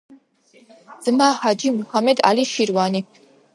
[1.09, 2.99] ძმა ჰაჯი მუჰამედ ალი შირვანი.